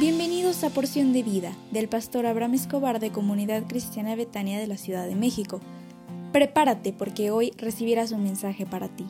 [0.00, 4.78] Bienvenidos a Porción de Vida del pastor Abraham Escobar de Comunidad Cristiana Betania de la
[4.78, 5.60] Ciudad de México.
[6.32, 9.06] Prepárate porque hoy recibirás un mensaje para ti.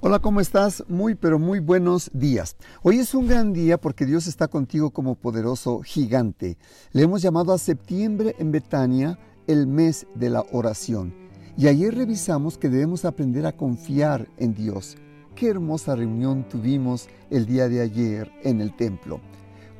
[0.00, 0.82] Hola, ¿cómo estás?
[0.88, 2.56] Muy, pero muy buenos días.
[2.82, 6.58] Hoy es un gran día porque Dios está contigo como poderoso gigante.
[6.90, 11.14] Le hemos llamado a septiembre en Betania el mes de la oración.
[11.56, 14.96] Y ayer revisamos que debemos aprender a confiar en Dios.
[15.34, 19.20] Qué hermosa reunión tuvimos el día de ayer en el templo.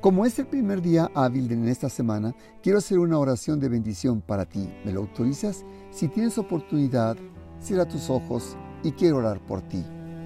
[0.01, 4.23] Como es el primer día hábil en esta semana, quiero hacer una oración de bendición
[4.23, 4.69] para ti.
[4.85, 5.65] ¿Me lo autorizas?
[5.91, 7.17] Si tienes oportunidad,
[7.61, 9.85] cierra tus ojos y quiero orar por ti.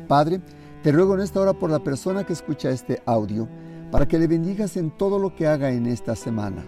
[0.08, 0.40] Padre,
[0.82, 3.48] te ruego en esta hora por la persona que escucha este audio,
[3.90, 6.64] para que le bendigas en todo lo que haga en esta semana.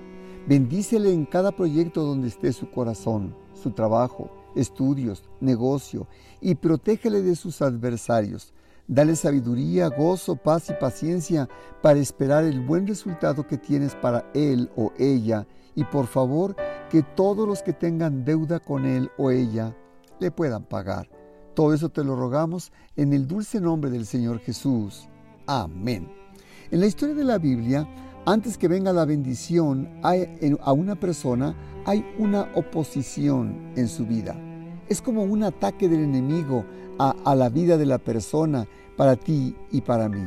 [0.49, 6.07] Bendícele en cada proyecto donde esté su corazón, su trabajo, estudios, negocio,
[6.41, 8.53] y protégele de sus adversarios.
[8.87, 11.49] Dale sabiduría, gozo, paz y paciencia
[11.83, 15.47] para esperar el buen resultado que tienes para él o ella.
[15.75, 16.57] Y por favor,
[16.91, 19.77] que todos los que tengan deuda con él o ella
[20.21, 21.09] le puedan pagar.
[21.55, 25.09] Todo eso te lo rogamos en el dulce nombre del Señor Jesús.
[25.47, 26.11] Amén.
[26.71, 27.87] En la historia de la Biblia,
[28.25, 34.48] antes que venga la bendición a una persona, hay una oposición en su vida.
[34.89, 36.65] Es como un ataque del enemigo
[36.99, 40.27] a, la vida de la persona, para ti y para mí.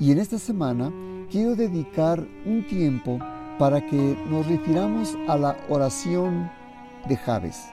[0.00, 0.90] Y en esta semana
[1.30, 3.18] quiero dedicar un tiempo
[3.58, 6.50] para que nos refiramos a la oración
[7.06, 7.66] de Javes.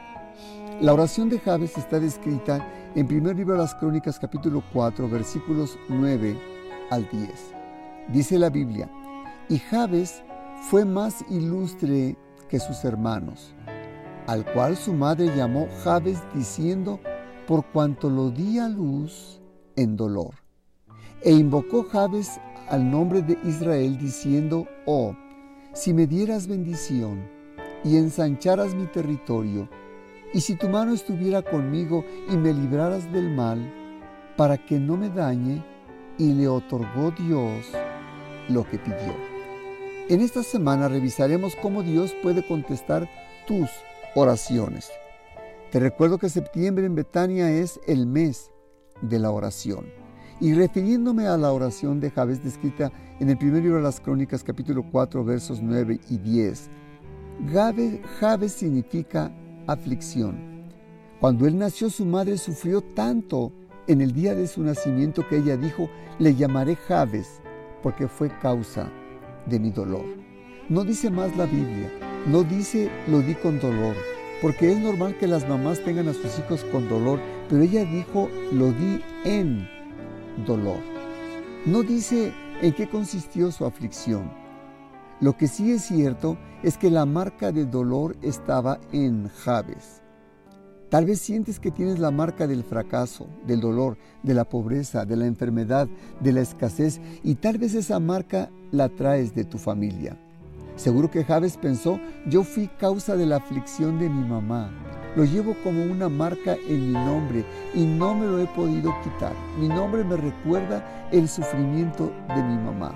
[0.82, 5.80] La oración de Javes está descrita en primer libro de las Crónicas capítulo 4 versículos
[5.88, 6.38] 9
[6.92, 7.30] al 10.
[8.10, 8.90] Dice la Biblia,
[9.48, 10.22] y Javes
[10.70, 12.18] fue más ilustre
[12.50, 13.56] que sus hermanos
[14.28, 17.00] al cual su madre llamó Jabes diciendo,
[17.48, 19.40] por cuanto lo di a luz
[19.76, 20.34] en dolor.
[21.22, 25.16] E invocó Jabes al nombre de Israel diciendo, oh,
[25.74, 27.30] si me dieras bendición
[27.84, 29.70] y ensancharas mi territorio,
[30.34, 33.72] y si tu mano estuviera conmigo y me libraras del mal,
[34.36, 35.64] para que no me dañe,
[36.18, 37.66] y le otorgó Dios
[38.50, 39.14] lo que pidió.
[40.08, 43.10] En esta semana revisaremos cómo Dios puede contestar
[43.48, 43.70] tus
[44.16, 44.90] oraciones.
[45.72, 48.50] Te recuerdo que septiembre en Betania es el mes
[49.02, 49.86] de la oración.
[50.40, 54.44] Y refiriéndome a la oración de Jabes descrita en el primer libro de las Crónicas,
[54.44, 56.70] capítulo 4, versos 9 y 10,
[58.20, 59.32] Jabes significa
[59.68, 60.66] aflicción.
[61.20, 63.52] Cuando él nació, su madre sufrió tanto
[63.88, 65.90] en el día de su nacimiento que ella dijo,
[66.20, 67.42] le llamaré Jabes,
[67.82, 68.90] porque fue causa
[69.46, 70.06] de mi dolor.
[70.70, 71.92] No dice más la Biblia,
[72.26, 73.96] no dice lo di con dolor,
[74.42, 77.20] porque es normal que las mamás tengan a sus hijos con dolor,
[77.50, 79.68] pero ella dijo lo di en
[80.46, 80.80] dolor.
[81.66, 84.32] No dice en qué consistió su aflicción.
[85.22, 90.02] Lo que sí es cierto es que la marca de dolor estaba en Jabes.
[90.90, 95.16] Tal vez sientes que tienes la marca del fracaso, del dolor, de la pobreza, de
[95.16, 95.88] la enfermedad,
[96.22, 100.20] de la escasez y tal vez esa marca la traes de tu familia.
[100.76, 104.70] Seguro que Javes pensó, yo fui causa de la aflicción de mi mamá.
[105.16, 109.34] Lo llevo como una marca en mi nombre y no me lo he podido quitar.
[109.58, 112.94] Mi nombre me recuerda el sufrimiento de mi mamá.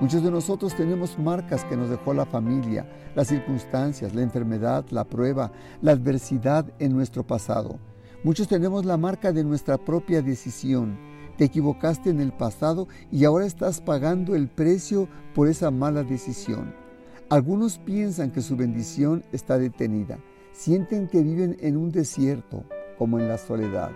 [0.00, 5.04] Muchos de nosotros tenemos marcas que nos dejó la familia, las circunstancias, la enfermedad, la
[5.04, 7.78] prueba, la adversidad en nuestro pasado.
[8.22, 10.98] Muchos tenemos la marca de nuestra propia decisión.
[11.38, 16.83] Te equivocaste en el pasado y ahora estás pagando el precio por esa mala decisión.
[17.30, 20.18] Algunos piensan que su bendición está detenida.
[20.52, 22.64] Sienten que viven en un desierto,
[22.98, 23.92] como en la soledad.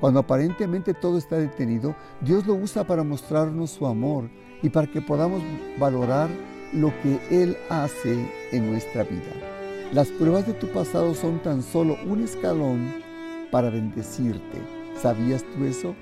[0.00, 4.28] Cuando aparentemente todo está detenido, Dios lo usa para mostrarnos su amor
[4.62, 5.40] y para que podamos
[5.78, 6.28] valorar
[6.72, 9.32] lo que Él hace en nuestra vida.
[9.92, 12.92] Las pruebas de tu pasado son tan solo un escalón
[13.52, 14.58] para bendecirte.
[15.00, 15.94] ¿Sabías tú eso?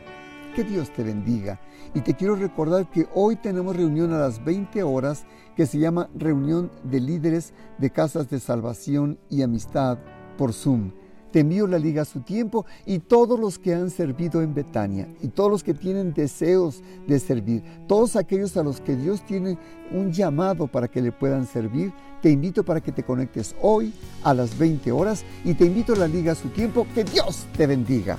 [0.60, 1.58] Que Dios te bendiga.
[1.94, 5.24] Y te quiero recordar que hoy tenemos reunión a las 20 horas
[5.56, 9.96] que se llama Reunión de Líderes de Casas de Salvación y Amistad
[10.36, 10.92] por Zoom.
[11.32, 15.08] Te envío la liga a su tiempo y todos los que han servido en Betania
[15.22, 19.56] y todos los que tienen deseos de servir, todos aquellos a los que Dios tiene
[19.92, 21.90] un llamado para que le puedan servir,
[22.20, 25.96] te invito para que te conectes hoy a las 20 horas y te invito a
[25.96, 26.86] la liga a su tiempo.
[26.94, 28.18] Que Dios te bendiga.